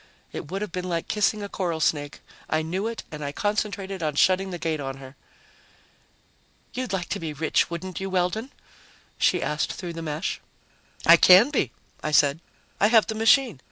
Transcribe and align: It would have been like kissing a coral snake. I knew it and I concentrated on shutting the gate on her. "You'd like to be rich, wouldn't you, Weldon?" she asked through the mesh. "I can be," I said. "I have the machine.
It 0.31 0.49
would 0.49 0.63
have 0.63 0.71
been 0.71 0.89
like 0.89 1.07
kissing 1.07 1.43
a 1.43 1.47
coral 1.47 1.79
snake. 1.79 2.21
I 2.49 2.63
knew 2.63 2.87
it 2.87 3.03
and 3.11 3.23
I 3.23 3.31
concentrated 3.31 4.01
on 4.01 4.15
shutting 4.15 4.49
the 4.49 4.57
gate 4.57 4.79
on 4.79 4.97
her. 4.97 5.15
"You'd 6.73 6.91
like 6.91 7.07
to 7.09 7.19
be 7.19 7.33
rich, 7.33 7.69
wouldn't 7.69 7.99
you, 7.99 8.09
Weldon?" 8.09 8.49
she 9.19 9.43
asked 9.43 9.73
through 9.73 9.93
the 9.93 10.01
mesh. 10.01 10.41
"I 11.05 11.17
can 11.17 11.51
be," 11.51 11.71
I 12.01 12.09
said. 12.09 12.39
"I 12.79 12.87
have 12.87 13.05
the 13.05 13.13
machine. 13.13 13.59